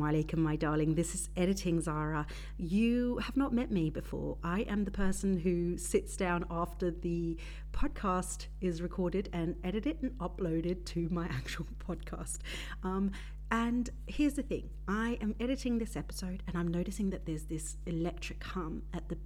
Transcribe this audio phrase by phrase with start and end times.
[0.00, 0.94] Alaikum, my darling.
[0.94, 2.26] This is Editing Zara.
[2.56, 4.38] You have not met me before.
[4.42, 7.36] I am the person who sits down after the
[7.72, 12.38] podcast is recorded and edited and uploaded to my actual podcast.
[12.82, 13.12] Um,
[13.50, 17.76] and here's the thing I am editing this episode and I'm noticing that there's this
[17.86, 19.18] electric hum at the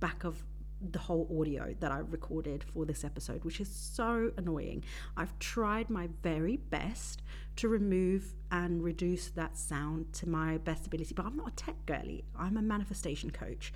[0.00, 0.44] back of
[0.80, 4.84] the whole audio that I recorded for this episode, which is so annoying.
[5.16, 7.22] I've tried my very best
[7.56, 11.74] to remove and reduce that sound to my best ability, but I'm not a tech
[11.86, 12.24] girly.
[12.38, 13.72] I'm a manifestation coach.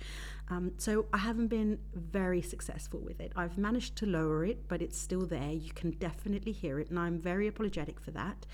[0.49, 3.31] Um, so I haven't been very successful with it.
[3.35, 5.51] I've managed to lower it, but it's still there.
[5.51, 8.45] You can definitely hear it, and I'm very apologetic for that.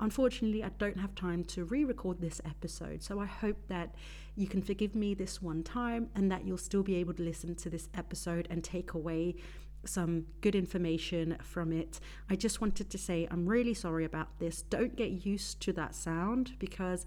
[0.00, 3.94] Unfortunately, I don't have time to re record this episode, so I hope that
[4.36, 7.54] you can forgive me this one time and that you'll still be able to listen
[7.56, 9.36] to this episode and take away
[9.86, 12.00] some good information from it.
[12.30, 14.62] I just wanted to say I'm really sorry about this.
[14.62, 17.04] Don't get used to that sound because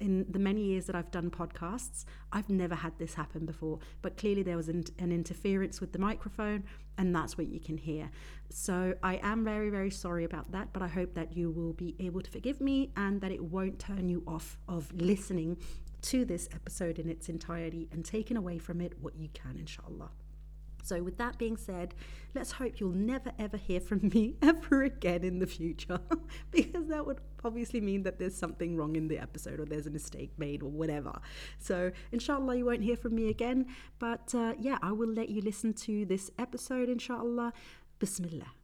[0.00, 3.78] in the many years that I've done podcasts, I've never had this happen before.
[4.02, 6.64] But clearly, there was an, an, interference with the microphone,
[6.98, 8.10] and that's what you can hear.
[8.48, 10.72] So, I am very, very sorry about that.
[10.72, 13.78] But I hope that you will be able to forgive me and that it won't
[13.78, 15.58] turn you off of listening
[16.02, 20.10] to this episode in its entirety and taking away from it what you can, inshallah.
[20.82, 21.94] So, with that being said,
[22.34, 26.00] let's hope you'll never ever hear from me ever again in the future
[26.50, 29.90] because that would obviously mean that there's something wrong in the episode or there's a
[29.90, 31.18] mistake made or whatever.
[31.58, 33.66] So, inshallah, you won't hear from me again.
[33.98, 37.52] But uh, yeah, I will let you listen to this episode, inshallah.
[37.98, 38.59] Bismillah.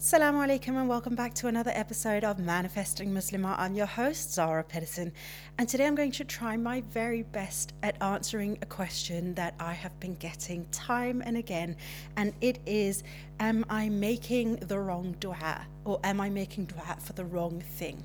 [0.00, 3.54] Assalamu alaikum and welcome back to another episode of Manifesting Muslimah.
[3.58, 5.12] I'm your host, Zara Pedersen,
[5.58, 9.74] and today I'm going to try my very best at answering a question that I
[9.74, 11.76] have been getting time and again,
[12.16, 13.02] and it is
[13.40, 18.02] Am I making the wrong dua or am I making dua for the wrong thing?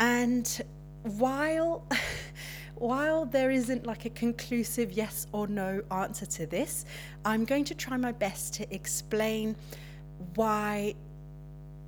[0.00, 0.64] And
[1.02, 1.86] while
[2.76, 6.86] while there isn't like a conclusive yes or no answer to this,
[7.22, 9.56] I'm going to try my best to explain
[10.34, 10.94] why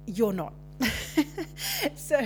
[0.07, 0.55] you're not.
[1.95, 2.21] so,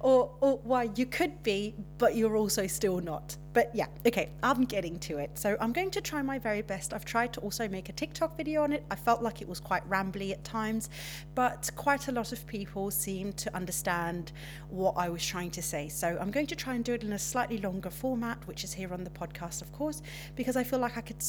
[0.00, 3.36] or, or why you could be, but you're also still not.
[3.52, 5.38] But yeah, okay, I'm getting to it.
[5.38, 6.92] So, I'm going to try my very best.
[6.92, 8.84] I've tried to also make a TikTok video on it.
[8.90, 10.90] I felt like it was quite rambly at times,
[11.34, 14.32] but quite a lot of people seemed to understand
[14.68, 15.88] what I was trying to say.
[15.88, 18.72] So, I'm going to try and do it in a slightly longer format, which is
[18.72, 20.02] here on the podcast, of course,
[20.36, 21.22] because I feel like I could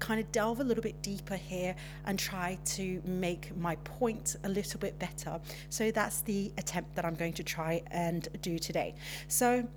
[0.00, 4.48] kind of delve a little bit deeper here and try to make my point a
[4.48, 5.40] little bit better.
[5.68, 8.94] So that's the attempt that I'm going to try and do today.
[9.28, 9.68] So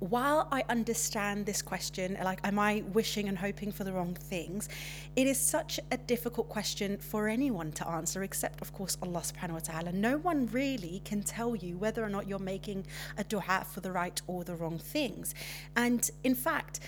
[0.00, 4.68] while I understand this question, like, am I wishing and hoping for the wrong things?
[5.16, 9.52] It is such a difficult question for anyone to answer, except, of course, Allah subhanahu
[9.52, 9.92] wa ta'ala.
[9.92, 12.86] No one really can tell you whether or not you're making
[13.16, 15.34] a dua for the right or the wrong things.
[15.76, 16.80] And in fact,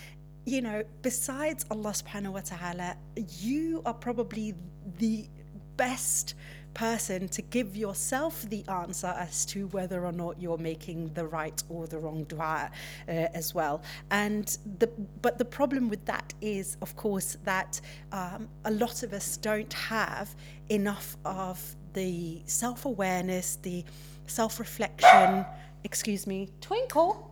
[0.48, 2.96] you know, besides Allah subhanahu wa ta'ala,
[3.38, 4.54] you are probably
[4.98, 5.28] the
[5.76, 6.34] best
[6.72, 11.62] person to give yourself the answer as to whether or not you're making the right
[11.68, 12.70] or the wrong dua
[13.08, 13.82] uh, as well.
[14.10, 14.86] And the
[15.20, 17.80] but the problem with that is, of course, that
[18.12, 20.34] um, a lot of us don't have
[20.70, 21.60] enough of
[21.92, 23.84] the self awareness, the
[24.26, 25.44] self reflection.
[25.84, 27.27] Excuse me, Twinkle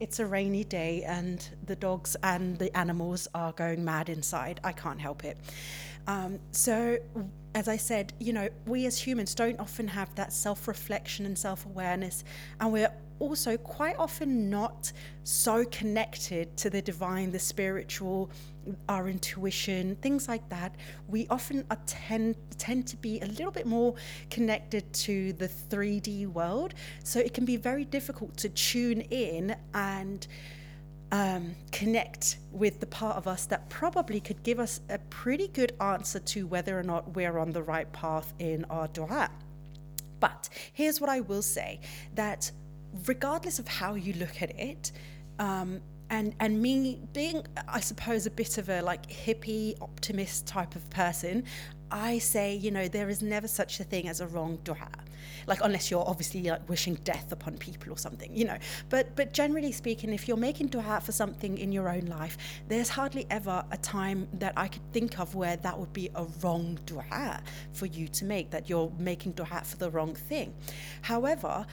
[0.00, 4.60] it's a rainy day and the dogs and the animals are going mad inside.
[4.62, 5.38] I can't help it.
[6.06, 6.98] Um, so,
[7.54, 11.36] as I said, you know, we as humans don't often have that self reflection and
[11.36, 12.22] self awareness,
[12.60, 14.92] and we're also quite often not
[15.24, 18.30] so connected to the divine, the spiritual,
[18.88, 20.74] our intuition, things like that.
[21.08, 23.94] We often tend tend to be a little bit more
[24.30, 26.74] connected to the 3D world,
[27.04, 30.26] so it can be very difficult to tune in and
[31.12, 35.72] um, connect with the part of us that probably could give us a pretty good
[35.80, 39.30] answer to whether or not we're on the right path in our dua.
[40.18, 41.80] But here's what I will say
[42.14, 42.50] that
[43.06, 44.92] regardless of how you look at it,
[45.38, 50.76] um, and and me being i suppose a bit of a like hippie optimist type
[50.76, 51.42] of person
[51.90, 54.88] i say you know there is never such a thing as a wrong dua
[55.46, 58.58] like unless you're obviously like wishing death upon people or something, you know.
[58.88, 62.36] But but generally speaking, if you're making dua for something in your own life,
[62.68, 66.24] there's hardly ever a time that I could think of where that would be a
[66.42, 67.42] wrong dua
[67.72, 70.54] for you to make, that you're making dua for the wrong thing.
[71.02, 71.66] However,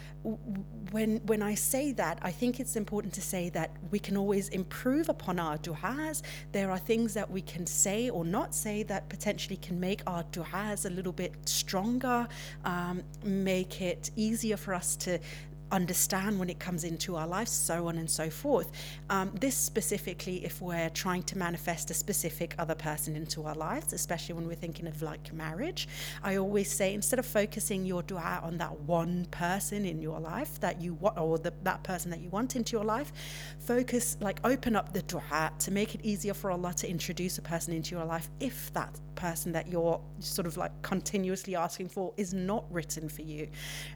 [0.92, 4.50] when when I say that, I think it's important to say that we can always
[4.50, 6.22] improve upon our du'as.
[6.52, 10.24] There are things that we can say or not say that potentially can make our
[10.26, 12.28] du'as a little bit stronger,
[12.66, 13.04] um,
[13.44, 15.20] make it easier for us to
[15.74, 18.72] understand when it comes into our lives, so on and so forth.
[19.10, 23.92] Um, this specifically, if we're trying to manifest a specific other person into our lives,
[23.92, 25.88] especially when we're thinking of like marriage,
[26.24, 30.60] I always say instead of focusing your dua on that one person in your life
[30.60, 33.12] that you want, or the, that person that you want into your life,
[33.60, 37.42] focus like open up the dua to make it easier for Allah to introduce a
[37.42, 42.14] person into your life if that person that you're sort of like continuously asking for
[42.18, 43.48] is not written for you.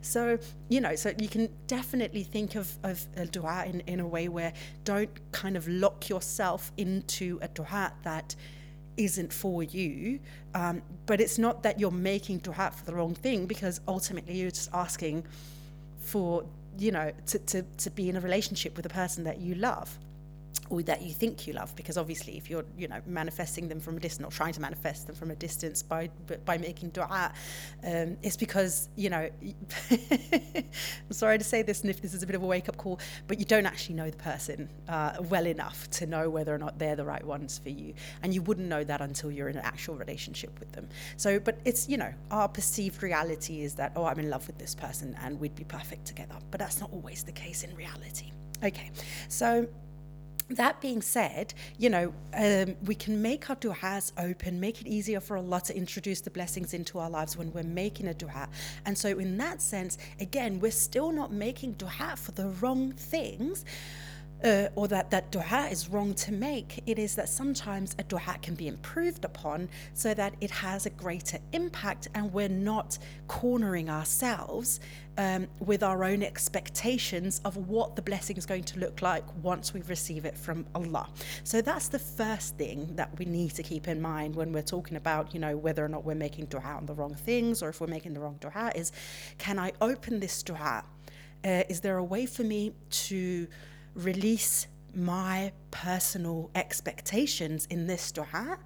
[0.02, 0.38] So,
[0.70, 4.28] you know, so you can definitely think of, of a dua in, in a way
[4.28, 4.54] where
[4.84, 8.36] don't kind of lock yourself into a dua that
[8.98, 10.20] isn't for you.
[10.56, 14.50] Um, but it's not that you're making dua for the wrong thing because ultimately you're
[14.50, 15.26] just asking
[16.00, 16.46] for,
[16.78, 19.98] you know, to, to, to be in a relationship with a person that you love
[20.70, 23.98] or that you think you love because obviously if you're you know manifesting them from
[23.98, 26.10] a distance or trying to manifest them from a distance by
[26.46, 27.32] by making dua
[27.86, 29.30] um, it's because you know
[29.92, 32.78] I'm sorry to say this and if this is a bit of a wake up
[32.78, 36.58] call but you don't actually know the person uh, well enough to know whether or
[36.58, 37.94] not they're the right ones for you.
[38.24, 40.88] And you wouldn't know that until you're in an actual relationship with them.
[41.18, 44.58] So but it's you know our perceived reality is that oh I'm in love with
[44.58, 46.36] this person and we'd be perfect together.
[46.52, 48.32] But that's not always the case in reality.
[48.64, 48.92] Okay.
[49.28, 49.68] So
[50.50, 55.20] that being said, you know, um, we can make our du'as open, make it easier
[55.20, 58.48] for Allah to introduce the blessings into our lives when we're making a du'a.
[58.86, 63.66] And so, in that sense, again, we're still not making du'a for the wrong things
[64.44, 66.84] uh, or that that dua is wrong to make.
[66.86, 70.90] It is that sometimes a dua can be improved upon so that it has a
[70.90, 72.98] greater impact and we're not
[73.28, 74.80] cornering ourselves
[75.18, 79.74] um, with our own expectations of what the blessing is going to look like once
[79.74, 81.10] we receive it from Allah.
[81.44, 84.98] So that's the first thing that we need to keep in mind when we're talking
[84.98, 87.82] about, you know, whether or not we're making dua on the wrong things or if
[87.82, 88.92] we're making the wrong dua is
[89.38, 90.84] can I open this dua?
[91.44, 93.48] Uh, is there a way for me to
[93.98, 98.58] release my personal expectations in this dua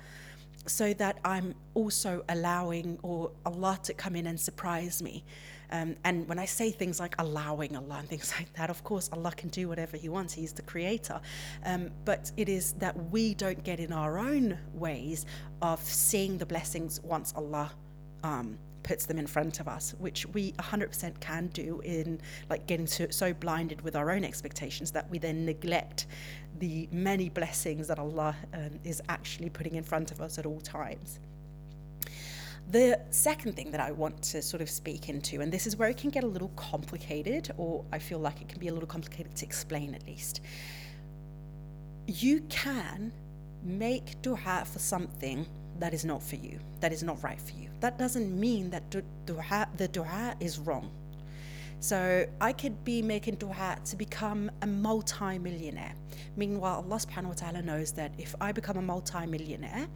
[0.68, 5.24] so that I'm also allowing or Allah to come in and surprise me.
[5.72, 9.10] Um, and when I say things like allowing Allah and things like that, of course,
[9.12, 10.34] Allah can do whatever He wants.
[10.34, 11.20] He's the creator.
[11.66, 15.26] Um, but it is that we don't get in our own ways
[15.62, 17.72] of seeing the blessings once Allah
[18.24, 22.20] um, puts them in front of us, which we 100% can do in
[22.50, 26.08] like getting so, so blinded with our own expectations that we then neglect
[26.60, 30.60] the many blessings that Allah um, is actually putting in front of us at all
[30.62, 31.20] times.
[32.70, 35.90] The second thing that I want to sort of speak into, and this is where
[35.90, 38.88] it can get a little complicated, or I feel like it can be a little
[38.88, 40.42] complicated to explain at least.
[42.08, 43.12] You can
[43.64, 45.46] make dua for something
[45.82, 47.70] that is not for you, that is not right for you.
[47.80, 48.84] That doesn't mean that
[49.26, 50.90] dua, the dua is wrong.
[51.80, 55.96] So I could be making dua to become a multi-millionaire.
[56.38, 59.88] Meanwhile, Allah subhanahu wa ta'ala knows that if I become a multi-millionaire,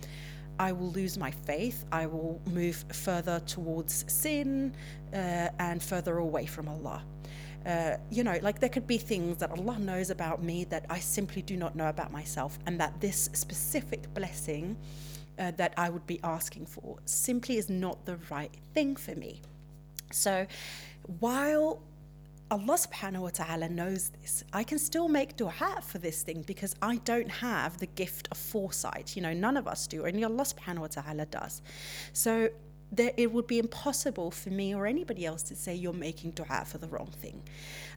[0.57, 1.85] I will lose my faith.
[1.91, 4.73] I will move further towards sin
[5.13, 7.03] uh, and further away from Allah.
[7.65, 10.99] Uh, you know, like there could be things that Allah knows about me that I
[10.99, 14.77] simply do not know about myself, and that this specific blessing
[15.39, 19.41] uh, that I would be asking for simply is not the right thing for me.
[20.11, 20.47] So
[21.19, 21.81] while
[22.51, 24.43] Allah subhanahu wa ta'ala knows this.
[24.53, 28.37] I can still make dua for this thing because I don't have the gift of
[28.37, 29.15] foresight.
[29.15, 31.63] You know, none of us do, only Allah subhanahu wa ta'ala does.
[32.13, 32.49] So
[32.91, 36.65] there, it would be impossible for me or anybody else to say you're making dua
[36.65, 37.41] for the wrong thing.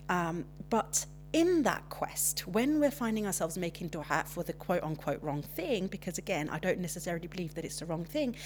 [0.08, 5.22] Um, but in that quest, when we're finding ourselves making dua for the quote unquote
[5.22, 8.36] wrong thing, because again, I don't necessarily believe that it's the wrong thing,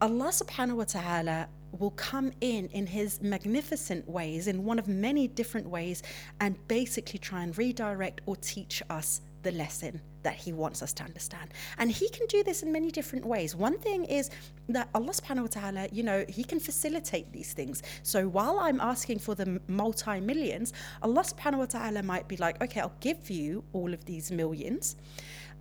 [0.00, 1.48] Allah subhanahu wa ta'ala
[1.78, 6.02] will come in in his magnificent ways, in one of many different ways,
[6.40, 11.04] and basically try and redirect or teach us the lesson that he wants us to
[11.04, 11.54] understand.
[11.78, 13.54] And he can do this in many different ways.
[13.54, 14.30] One thing is
[14.68, 17.82] that Allah subhanahu wa ta'ala, you know, he can facilitate these things.
[18.02, 22.62] So while I'm asking for the multi millions, Allah subhanahu wa ta'ala might be like,
[22.62, 24.96] okay, I'll give you all of these millions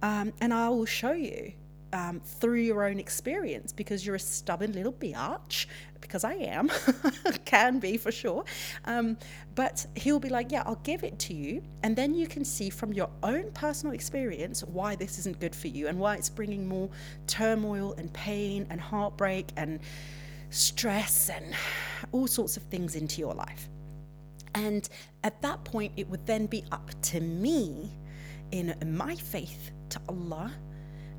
[0.01, 1.53] um, and I will show you
[1.93, 5.67] um, through your own experience because you're a stubborn little biatch,
[6.07, 6.69] because I am,
[7.45, 8.45] can be for sure.
[8.85, 9.17] Um,
[9.55, 11.63] but he'll be like, Yeah, I'll give it to you.
[11.83, 15.67] And then you can see from your own personal experience why this isn't good for
[15.67, 16.89] you and why it's bringing more
[17.27, 19.79] turmoil and pain and heartbreak and
[20.49, 21.45] stress and
[22.11, 23.69] all sorts of things into your life.
[24.55, 24.87] And
[25.23, 27.91] at that point, it would then be up to me
[28.51, 30.51] in my faith to Allah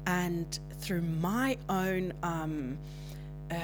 [0.06, 2.78] and through my own um,
[3.50, 3.54] uh,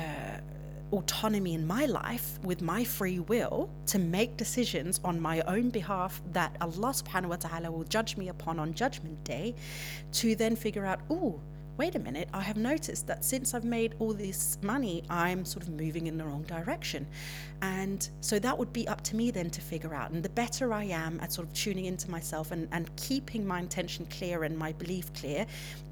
[0.94, 6.22] autonomy in my life with my free will to make decisions on my own behalf
[6.32, 9.54] that Allah subhanahu wa ta'ala will judge me upon on judgment day
[10.12, 11.40] to then figure out, oh,
[11.76, 15.64] wait a minute, I have noticed that since I've made all this money, I'm sort
[15.64, 17.06] of moving in the wrong direction.
[17.62, 20.10] And so that would be up to me then to figure out.
[20.12, 23.58] And the better I am at sort of tuning into myself and, and keeping my
[23.58, 25.46] intention clear and my belief clear,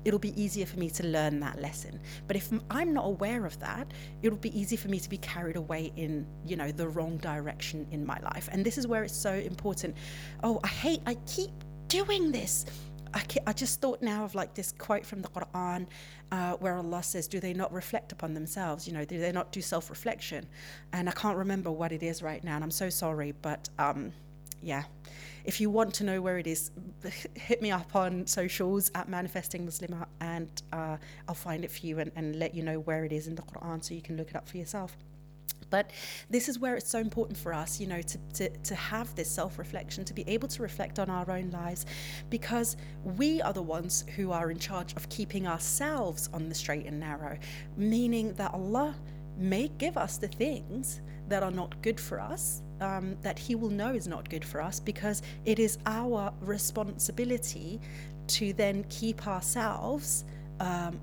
[0.05, 1.99] it'll be easier for me to learn that lesson.
[2.29, 3.91] But if I'm not aware of that,
[4.23, 7.87] it'll be easy for me to be carried away in, you know, the wrong direction
[7.91, 8.49] in my life.
[8.53, 9.97] And this is where it's so important.
[10.45, 11.51] Oh, I hate, I keep
[11.89, 12.65] doing this
[13.15, 15.87] I, I just thought now of like this quote from the Quran
[16.31, 18.87] uh, where Allah says, Do they not reflect upon themselves?
[18.87, 20.47] You know, do they not do self reflection?
[20.93, 24.13] And I can't remember what it is right now, and I'm so sorry, but um,
[24.63, 24.85] yeah.
[25.45, 26.71] If you want to know where it is,
[27.35, 30.97] hit me up on socials at Manifesting Muslimah, and uh,
[31.29, 33.43] I'll find it for you and, and let you know where it is in the
[33.43, 34.97] Quran so you can look it up for yourself.
[35.73, 35.91] But
[36.29, 39.29] this is where it's so important for us, you know, to, to, to have this
[39.29, 41.87] self reflection, to be able to reflect on our own lives,
[42.29, 46.85] because we are the ones who are in charge of keeping ourselves on the straight
[46.85, 47.39] and narrow,
[47.77, 48.95] meaning that Allah
[49.39, 53.71] may give us the things that are not good for us, um, that He will
[53.71, 57.81] know is not good for us, because it is our responsibility
[58.27, 60.25] to then keep ourselves
[60.61, 61.01] um,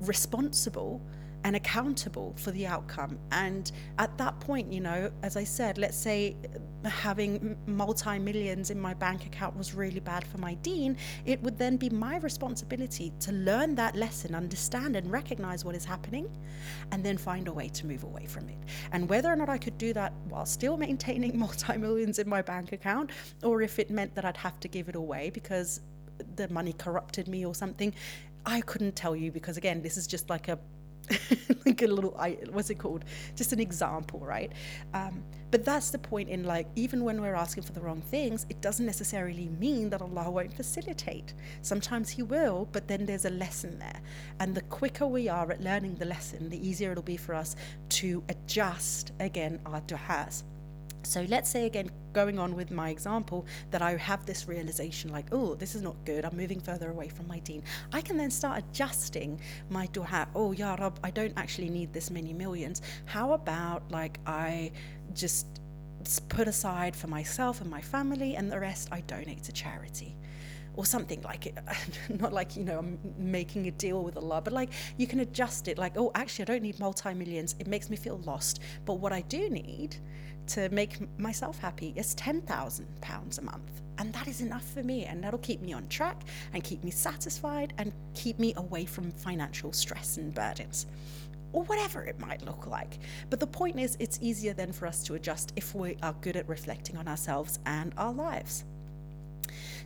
[0.00, 1.00] responsible
[1.44, 3.18] and accountable for the outcome.
[3.30, 6.36] And at that point, you know, as I said, let's say
[6.84, 10.96] having multi millions in my bank account was really bad for my deen,
[11.26, 15.84] it would then be my responsibility to learn that lesson, understand and recognize what is
[15.84, 16.28] happening,
[16.92, 18.58] and then find a way to move away from it.
[18.92, 22.40] And whether or not I could do that while still maintaining multi millions in my
[22.40, 23.10] bank account,
[23.42, 25.80] or if it meant that I'd have to give it away because
[26.36, 27.92] the money corrupted me or something,
[28.46, 30.58] I couldn't tell you because, again, this is just like a
[31.66, 32.10] like a little
[32.50, 33.04] what's it called?
[33.36, 34.52] Just an example right?
[34.92, 38.46] Um, but that's the point in like even when we're asking for the wrong things
[38.48, 41.34] it doesn't necessarily mean that allah won't facilitate.
[41.62, 44.00] Sometimes he will but then there's a lesson there.
[44.40, 47.56] And the quicker we are at learning the lesson the easier it'll be for us
[47.90, 50.44] to adjust again our du'as
[51.04, 55.26] so let's say again, going on with my example, that I have this realization like,
[55.32, 56.24] oh, this is not good.
[56.24, 57.62] I'm moving further away from my deen.
[57.92, 60.28] I can then start adjusting my dua.
[60.34, 62.82] Oh, Ya Rab, I don't actually need this many millions.
[63.06, 64.72] How about like I
[65.14, 65.60] just
[66.28, 70.16] put aside for myself and my family, and the rest I donate to charity?
[70.76, 71.54] or something like it.
[72.20, 75.68] Not like, you know, I'm making a deal with Allah, but like you can adjust
[75.68, 77.54] it like, oh, actually, I don't need multi millions.
[77.58, 78.60] It makes me feel lost.
[78.84, 79.96] But what I do need
[80.48, 83.82] to make myself happy is £10,000 a month.
[83.98, 85.04] And that is enough for me.
[85.04, 86.22] And that'll keep me on track
[86.52, 90.86] and keep me satisfied and keep me away from financial stress and burdens.
[91.52, 92.98] Or whatever it might look like.
[93.30, 96.36] But the point is, it's easier then for us to adjust if we are good
[96.36, 98.64] at reflecting on ourselves and our lives.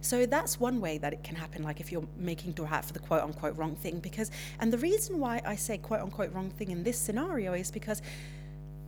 [0.01, 2.93] So that's one way that it can happen, like if you're making do dua for
[2.93, 3.99] the quote unquote wrong thing.
[3.99, 7.71] Because, and the reason why I say quote unquote wrong thing in this scenario is
[7.71, 8.01] because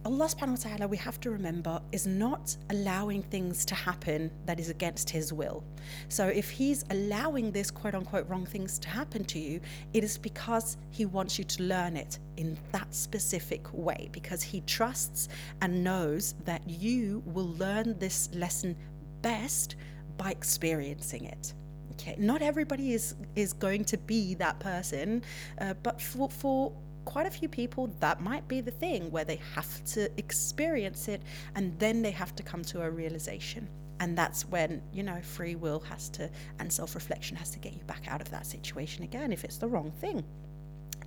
[0.02, 4.59] Allah subhanahu wa ta'ala, we have to remember, is not allowing things to happen that
[4.59, 5.62] is against His will.
[6.09, 9.61] So if He's allowing this quote unquote wrong things to happen to you,
[9.92, 14.62] it is because He wants you to learn it in that specific way, because He
[14.62, 15.28] trusts
[15.61, 18.76] and knows that you will learn this lesson
[19.21, 19.76] best
[20.16, 21.52] by experiencing it.
[21.92, 25.23] Okay, not everybody is is going to be that person,
[25.61, 26.73] uh, but for for
[27.04, 31.23] quite a few people, that might be the thing where they have to experience it
[31.54, 33.69] and then they have to come to a realization.
[34.00, 37.75] And that's when, you know, free will has to, and self reflection has to get
[37.75, 40.25] you back out of that situation again if it's the wrong thing.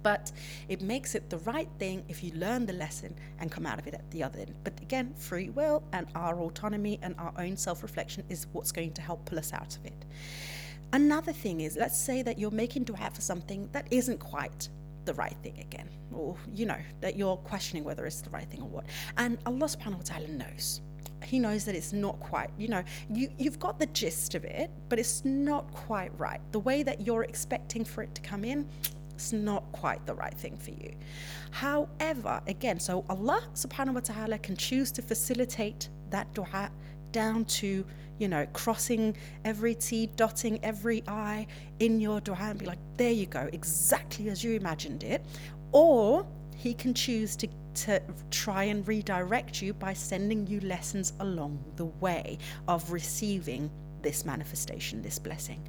[0.03, 0.31] But
[0.67, 3.87] it makes it the right thing if you learn the lesson and come out of
[3.87, 4.53] it at the other end.
[4.63, 8.91] But again, free will and our autonomy and our own self reflection is what's going
[8.93, 10.05] to help pull us out of it.
[10.91, 14.69] Another thing is, let's say that you're making dua for something that isn't quite
[15.05, 18.61] the right thing again, or you know, that you're questioning whether it's the right thing
[18.61, 18.85] or what.
[19.17, 20.81] And Allah subhanahu wa ta'ala knows.
[21.23, 24.69] He knows that it's not quite, you know, you, you've got the gist of it,
[24.89, 26.41] but it's not quite right.
[26.51, 28.67] The way that you're expecting for it to come in,
[29.13, 30.93] it's not quite the right thing for you.
[31.51, 36.69] However, again, so Allah subhanahu wa ta'ala can choose to facilitate that dua
[37.13, 37.85] down to
[38.19, 41.47] you know, crossing every T, dotting every I
[41.79, 45.25] in your dua and be like, there you go, exactly as you imagined it.
[45.71, 51.63] Or he can choose to, to try and redirect you by sending you lessons along
[51.75, 53.69] the way of receiving
[54.01, 55.67] this manifestation, this blessing.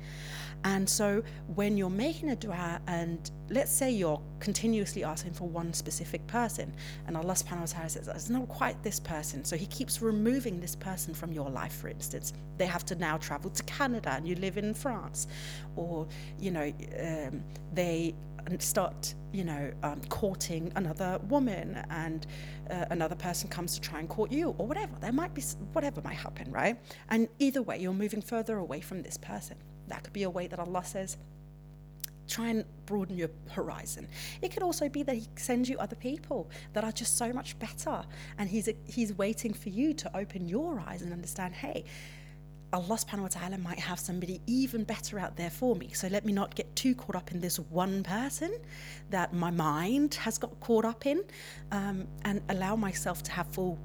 [0.64, 1.23] And so
[1.54, 6.75] when you're making a dua, and let's say you're continuously asking for one specific person,
[7.06, 9.44] and Allah subhanahu wa ta'ala says, it's not quite this person.
[9.44, 12.33] So He keeps removing this person from your life, for instance.
[12.56, 15.26] They have to now travel to Canada and you live in France.
[15.76, 17.44] Or, you know, um,
[17.75, 18.14] they
[18.59, 22.26] start, you know, um, courting another woman and
[22.71, 24.94] uh, another person comes to try and court you or whatever.
[25.00, 25.42] There might be
[25.73, 26.78] whatever might happen, right?
[27.11, 29.56] And either way, you're moving further away from this person.
[29.88, 31.17] That could be a way that Allah says,
[32.29, 34.09] try and broaden your horizon.
[34.43, 37.59] It could also be that He sends you other people that are just so much
[37.59, 38.03] better,
[38.38, 41.85] and He's He's waiting for you to open your eyes and understand, hey.
[42.73, 45.91] Allah subhanahu wa ta'ala might have somebody even better out there for me.
[45.93, 48.53] So let me not get too caught up in this one person
[49.11, 51.23] that my mind has got caught up in
[51.71, 53.79] um, and allow myself to have full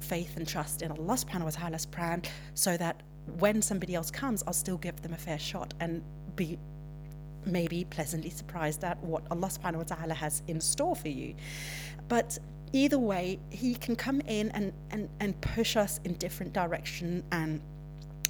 [0.00, 2.22] faith and trust in Allah subhanahu wa ta'ala's plan
[2.54, 3.04] so that
[3.38, 6.02] when somebody else comes, I'll still give them a fair shot and
[6.36, 6.58] be
[7.44, 11.34] maybe pleasantly surprised at what Allah subhanahu wa ta'ala has in store for you.
[12.08, 12.38] But
[12.72, 17.60] either way, He can come in and, and, and push us in different direction and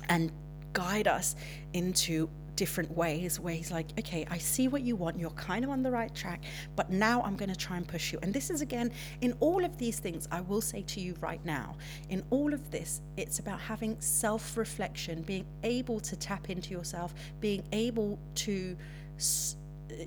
[0.09, 0.33] and
[0.73, 1.37] guide us
[1.73, 5.19] into different ways where he's like, okay, I see what you want.
[5.19, 6.43] You're kind of on the right track,
[6.77, 8.19] but now I'm going to try and push you.
[8.23, 11.45] And this is again, in all of these things, I will say to you right
[11.45, 11.77] now,
[12.09, 17.15] in all of this, it's about having self reflection, being able to tap into yourself,
[17.41, 18.77] being able to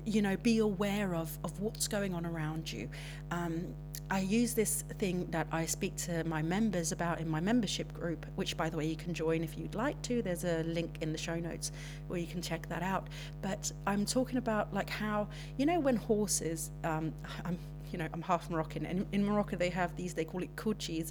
[0.04, 2.88] you know, be aware of, of what's going on around you.
[3.30, 3.74] Um,
[4.08, 8.24] I use this thing that I speak to my members about in my membership group,
[8.36, 10.22] which, by the way, you can join if you'd like to.
[10.22, 11.72] There's a link in the show notes
[12.06, 13.08] where you can check that out.
[13.42, 17.12] But I'm talking about like how, you know, when horses, um,
[17.44, 17.58] I'm,
[17.90, 21.10] you know, I'm half Moroccan, and in Morocco they have these, they call it kuchis.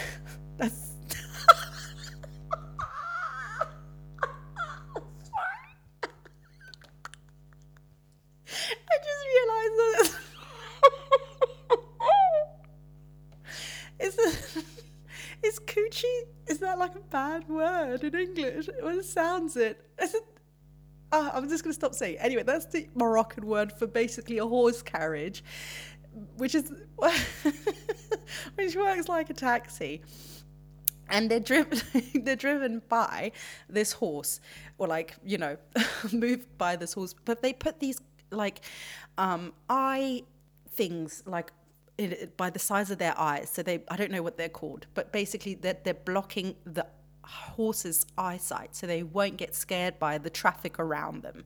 [0.56, 0.92] That's
[17.38, 18.68] bad word in English.
[18.68, 19.84] It sounds it.
[21.10, 22.18] Uh, I'm just going to stop saying.
[22.18, 25.42] Anyway, that's the Moroccan word for basically a horse carriage,
[26.36, 26.72] which is
[28.54, 30.02] which works like a taxi.
[31.10, 31.80] And they're driven
[32.24, 33.32] they're driven by
[33.68, 34.40] this horse,
[34.76, 35.56] or like you know,
[36.12, 37.14] moved by this horse.
[37.24, 38.60] But they put these like
[39.16, 40.24] um, eye
[40.70, 41.52] things like
[42.36, 43.48] by the size of their eyes.
[43.50, 46.86] So they I don't know what they're called, but basically they're, they're blocking the
[47.28, 51.44] horses' eyesight so they won't get scared by the traffic around them.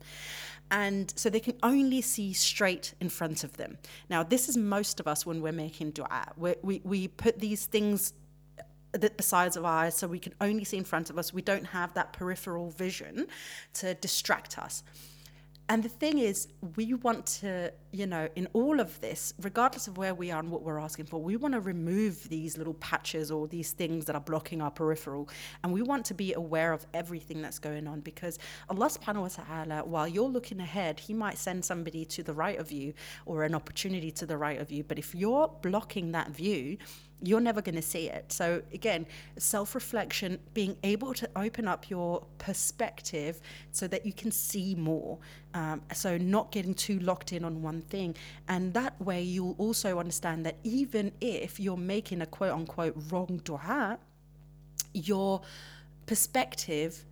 [0.70, 3.76] And so they can only see straight in front of them.
[4.08, 6.32] Now, this is most of us when we're making dua.
[6.36, 8.14] we we, put these things
[8.58, 8.62] uh,
[8.94, 11.34] at the sides of our eyes so we can only see in front of us.
[11.34, 13.26] We don't have that peripheral vision
[13.74, 14.82] to distract us.
[15.68, 19.96] And the thing is, we want to, you know, in all of this, regardless of
[19.96, 23.30] where we are and what we're asking for, we want to remove these little patches
[23.30, 25.28] or these things that are blocking our peripheral.
[25.62, 29.28] And we want to be aware of everything that's going on because Allah subhanahu wa
[29.28, 32.92] ta'ala, while you're looking ahead, He might send somebody to the right of you
[33.24, 34.82] or an opportunity to the right of you.
[34.82, 36.76] But if you're blocking that view,
[37.22, 38.32] you're never going to see it.
[38.32, 39.06] So, again,
[39.38, 45.18] self reflection, being able to open up your perspective so that you can see more.
[45.54, 48.16] Um, so, not getting too locked in on one thing.
[48.48, 53.40] And that way, you'll also understand that even if you're making a quote unquote wrong
[53.44, 53.98] dua,
[54.92, 55.42] your
[56.06, 57.04] perspective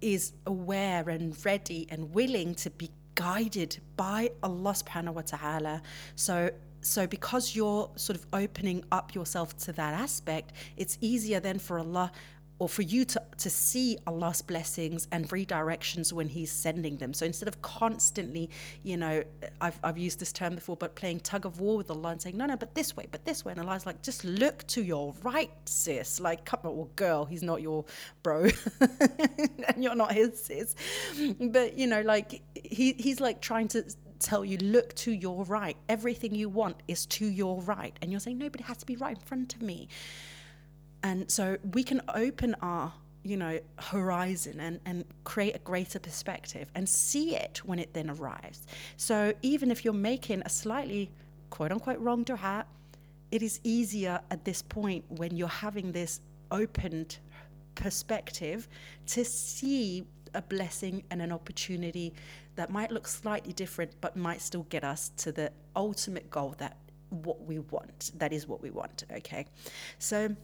[0.00, 5.82] is aware and ready and willing to be guided by Allah subhanahu wa ta'ala.
[6.16, 6.50] So
[6.82, 11.78] so because you're sort of opening up yourself to that aspect, it's easier then for
[11.78, 12.12] Allah
[12.62, 17.12] or for you to, to see Allah's blessings and redirections when He's sending them.
[17.12, 18.50] So instead of constantly,
[18.84, 19.24] you know,
[19.60, 22.36] I've, I've used this term before, but playing tug of war with Allah and saying,
[22.36, 23.50] no, no, but this way, but this way.
[23.50, 26.20] And Allah's like, just look to your right, sis.
[26.20, 27.84] Like, come on, well, girl, He's not your
[28.22, 28.48] bro
[29.68, 30.76] and you're not His sis.
[31.40, 33.84] But, you know, like, he, He's like trying to
[34.22, 35.76] tell you, look to your right.
[35.88, 37.96] Everything you want is to your right.
[38.00, 39.88] And you're saying, no, but it has to be right in front of me.
[41.02, 42.92] And so we can open our,
[43.24, 48.10] you know, horizon and, and create a greater perspective and see it when it then
[48.10, 48.66] arrives.
[48.96, 51.10] So even if you're making a slightly
[51.50, 52.64] quote unquote wrong dua,
[53.30, 57.18] it is easier at this point when you're having this opened
[57.74, 58.68] perspective
[59.06, 62.12] to see a blessing and an opportunity
[62.56, 66.76] that might look slightly different but might still get us to the ultimate goal that
[67.10, 69.46] what we want that is what we want okay?
[69.98, 70.34] So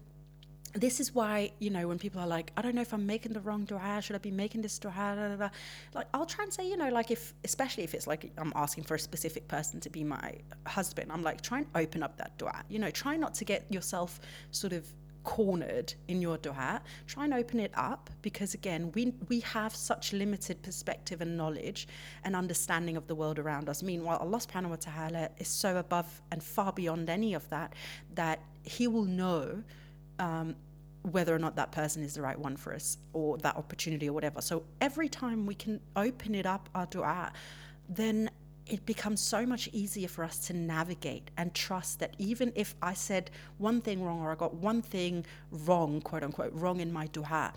[0.75, 3.33] this is why you know when people are like i don't know if i'm making
[3.33, 5.51] the wrong dua should i be making this dua
[5.95, 8.85] like i'll try and say you know like if especially if it's like i'm asking
[8.85, 10.35] for a specific person to be my
[10.67, 13.65] husband i'm like try and open up that dua you know try not to get
[13.73, 14.21] yourself
[14.51, 14.87] sort of
[15.29, 20.15] cornered in your dua try and open it up because again we we have such
[20.15, 21.87] limited perspective and knowledge
[22.25, 26.23] and understanding of the world around us meanwhile allah subhanahu wa ta'ala is so above
[26.33, 27.75] and far beyond any of that
[28.15, 29.63] that he will know
[30.19, 30.57] um,
[31.03, 34.13] whether or not that person is the right one for us or that opportunity or
[34.13, 34.41] whatever.
[34.41, 37.33] So every time we can open it up, our dua,
[37.89, 38.31] then
[38.69, 42.95] it becomes so much easier for us to navigate and trust that even if I
[42.95, 47.07] said one thing wrong or I got one thing wrong, quote unquote, wrong in my
[47.07, 47.53] dua,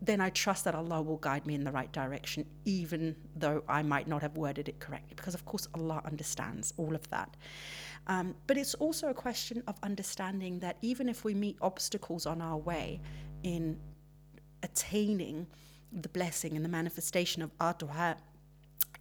[0.00, 3.82] then I trust that Allah will guide me in the right direction, even though I
[3.82, 7.36] might not have worded it correctly, because of course Allah understands all of that.
[8.06, 12.40] Um, but it's also a question of understanding that even if we meet obstacles on
[12.40, 13.00] our way
[13.42, 13.78] in
[14.62, 15.48] attaining
[15.92, 18.16] the blessing and the manifestation of our dua,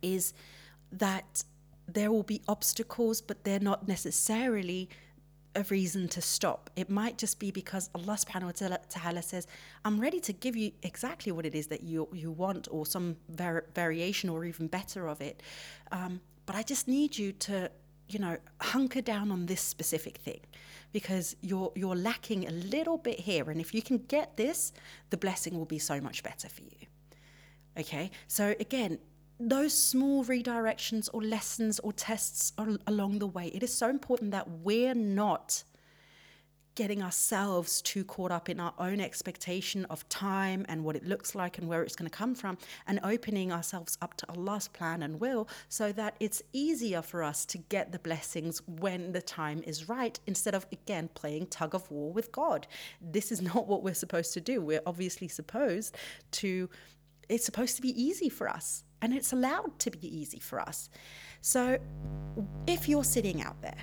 [0.02, 0.34] is
[0.92, 1.44] that
[1.88, 4.90] there will be obstacles, but they're not necessarily
[5.56, 6.70] a reason to stop.
[6.76, 9.48] It might just be because Allah subhanahu wa ta'ala says,
[9.84, 13.16] I'm ready to give you exactly what it is that you, you want or some
[13.30, 15.42] var- variation or even better of it.
[15.92, 17.72] Um, but I just need you to
[18.10, 20.40] you know, hunker down on this specific thing
[20.94, 24.72] because you're you're lacking a little bit here and if you can get this,
[25.10, 26.88] the blessing will be so much better for you.
[27.78, 28.12] Okay?
[28.28, 29.00] So again,
[29.40, 32.54] those small redirections or lessons or tests
[32.88, 35.64] along the way, it is so important that we're not
[36.78, 41.34] getting ourselves too caught up in our own expectation of time and what it looks
[41.34, 45.02] like and where it's going to come from, and opening ourselves up to Allah's plan
[45.02, 49.64] and will so that it's easier for us to get the blessings when the time
[49.66, 52.68] is right instead of, again, playing tug of war with God.
[53.02, 54.62] This is not what we're supposed to do.
[54.62, 55.98] We're obviously supposed
[56.34, 56.70] to,
[57.28, 60.90] it's supposed to be easy for us, and it's allowed to be easy for us.
[61.42, 61.78] So
[62.66, 63.78] if you're sitting out there,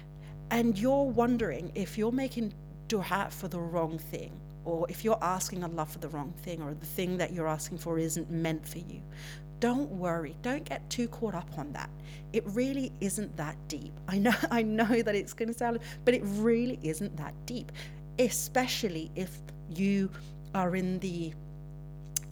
[0.51, 2.53] and you're wondering if you're making
[2.89, 6.75] dua for the wrong thing, or if you're asking Allah for the wrong thing, or
[6.75, 9.03] the thing that you're asking for isn't meant for you,
[9.61, 10.37] don't worry.
[10.43, 11.89] Don't get too caught up on that.
[12.33, 13.93] It really isn't that deep.
[14.09, 17.73] I know, I know that it's going to sound, but it really isn't that deep,
[18.19, 19.39] especially if
[19.71, 20.11] you
[20.55, 21.33] are in the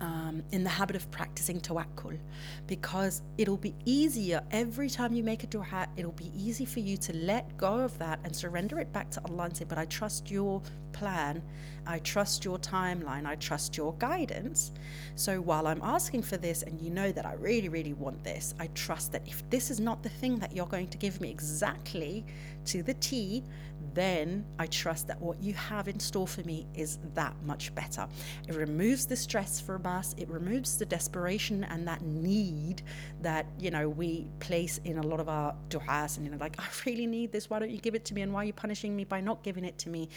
[0.02, 2.18] um, in the habit of practicing tawakkul
[2.66, 6.96] because it'll be easier every time you make a dua, it'll be easy for you
[6.96, 9.84] to let go of that and surrender it back to Allah and say, But I
[9.86, 10.60] trust your
[10.92, 11.40] plan,
[11.86, 14.72] I trust your timeline, I trust your guidance.
[15.14, 18.54] So while I'm asking for this and you know that I really, really want this,
[18.58, 21.30] I trust that if this is not the thing that you're going to give me
[21.30, 22.26] exactly
[22.66, 23.44] to the T,
[23.94, 28.06] then I trust that what you have in store for me is that much better.
[28.48, 32.82] It removes the stress from us, it removes the desperation and that need
[33.20, 36.58] that, you know, we place in a lot of our du'as and, you know, like,
[36.58, 38.22] I really need this, why don't you give it to me?
[38.22, 40.08] And why are you punishing me by not giving it to me?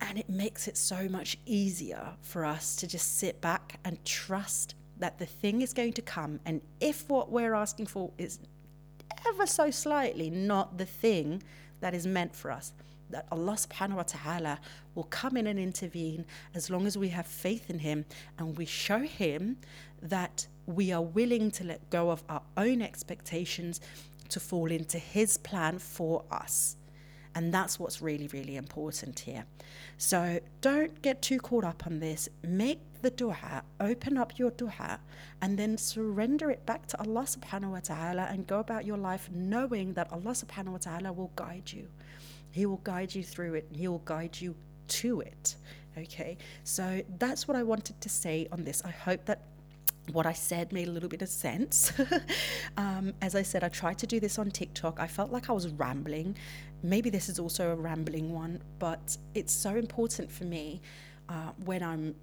[0.00, 4.74] And it makes it so much easier for us to just sit back and trust
[4.98, 6.40] that the thing is going to come.
[6.46, 8.38] And if what we're asking for is
[9.26, 11.42] ever so slightly not the thing
[11.80, 12.72] that is meant for us.
[13.10, 14.60] That Allah subhanahu wa ta'ala
[14.94, 18.04] will come in and intervene as long as we have faith in Him
[18.38, 19.56] and we show Him
[20.00, 23.80] that we are willing to let go of our own expectations
[24.28, 26.76] to fall into His plan for us.
[27.34, 29.44] And that's what's really, really important here.
[29.98, 32.28] So don't get too caught up on this.
[32.42, 35.00] Make the dua, open up your dua,
[35.40, 39.30] and then surrender it back to Allah subhanahu wa ta'ala and go about your life
[39.32, 41.86] knowing that Allah subhanahu wa ta'ala will guide you.
[42.50, 44.54] He will guide you through it, and He will guide you
[44.88, 45.56] to it.
[45.96, 48.82] Okay, so that's what I wanted to say on this.
[48.84, 49.42] I hope that
[50.12, 51.92] what I said made a little bit of sense.
[52.76, 55.00] um, as I said, I tried to do this on TikTok.
[55.00, 56.36] I felt like I was rambling.
[56.82, 60.80] Maybe this is also a rambling one, but it's so important for me
[61.28, 62.14] uh, when I'm,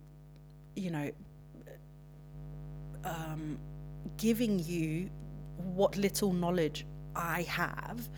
[0.76, 1.12] you know,
[3.04, 3.58] um,
[4.18, 5.10] giving you
[5.58, 8.10] what little knowledge I have.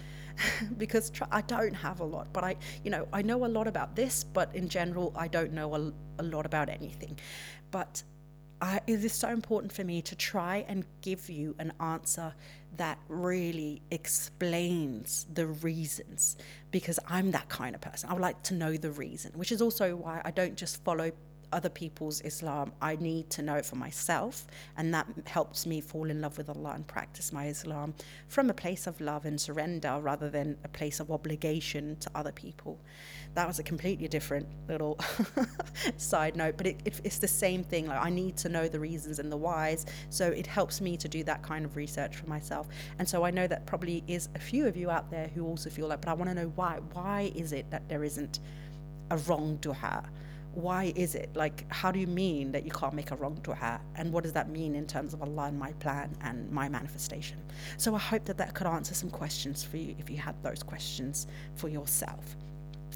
[0.78, 3.68] because tr- I don't have a lot, but I, you know, I know a lot
[3.68, 7.18] about this, but in general, I don't know a, a lot about anything.
[7.72, 8.04] But
[8.62, 12.34] I, it is so important for me to try and give you an answer
[12.78, 16.38] that really explains the reasons
[16.72, 18.10] because I'm that kind of person.
[18.10, 21.12] I would like to know the reason, which is also why I don't just follow
[21.52, 22.72] other people's Islam.
[22.82, 26.50] I need to know it for myself, and that helps me fall in love with
[26.50, 27.94] Allah and practice my Islam
[28.28, 32.32] from a place of love and surrender rather than a place of obligation to other
[32.32, 32.80] people.
[33.36, 35.00] That was a completely different little
[35.98, 37.88] side note, but it, it, it's the same thing.
[37.88, 41.08] Like I need to know the reasons and the whys, so it helps me to
[41.08, 42.68] do that kind of research for myself.
[42.98, 45.70] And so I know that probably is a few of you out there who also
[45.70, 46.80] feel like, but I want to know why.
[46.94, 48.40] Why is it that there isn't
[49.12, 50.04] a wrong dua?
[50.54, 51.30] Why is it?
[51.36, 53.80] Like, how do you mean that you can't make a wrong dua?
[53.96, 57.38] And what does that mean in terms of Allah and my plan and my manifestation?
[57.78, 60.64] So I hope that that could answer some questions for you if you had those
[60.64, 62.36] questions for yourself.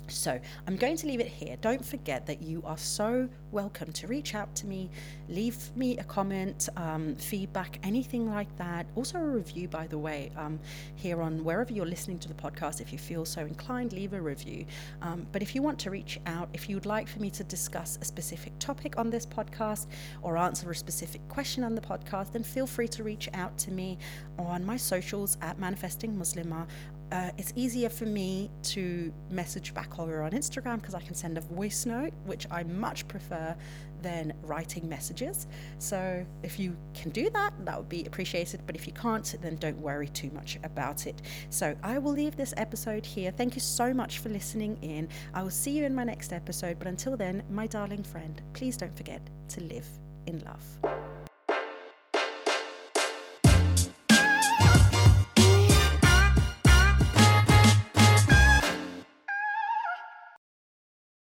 [0.07, 1.55] So I'm going to leave it here.
[1.61, 4.89] Don't forget that you are so welcome to reach out to me,
[5.29, 8.85] leave me a comment, um, feedback, anything like that.
[8.95, 10.59] Also, a review, by the way, um,
[10.95, 12.81] here on wherever you're listening to the podcast.
[12.81, 14.65] If you feel so inclined, leave a review.
[15.01, 17.97] Um, but if you want to reach out, if you'd like for me to discuss
[18.01, 19.87] a specific topic on this podcast
[20.21, 23.71] or answer a specific question on the podcast, then feel free to reach out to
[23.71, 23.97] me
[24.37, 26.67] on my socials at Manifesting Muslimah
[27.13, 31.37] uh, it's easier for me to message back over on Instagram because I can send
[31.37, 33.55] a voice note, which I much prefer
[34.01, 35.45] than writing messages.
[35.77, 38.61] So if you can do that, that would be appreciated.
[38.65, 41.21] But if you can't, then don't worry too much about it.
[41.51, 43.29] So I will leave this episode here.
[43.29, 45.07] Thank you so much for listening in.
[45.35, 46.79] I will see you in my next episode.
[46.79, 49.87] But until then, my darling friend, please don't forget to live
[50.25, 51.12] in love.